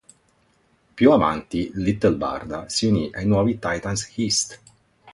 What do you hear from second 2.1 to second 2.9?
Barda si